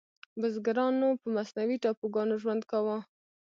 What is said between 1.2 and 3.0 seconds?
په مصنوعي ټاپوګانو ژوند کاوه.